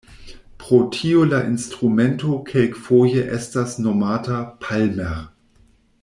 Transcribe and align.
Pro 0.61 0.77
tio 0.95 1.25
la 1.33 1.41
instrumento 1.49 2.39
kelkfoje 2.47 3.21
estas 3.37 3.75
nomata 3.89 4.39
"palmer". 4.65 5.17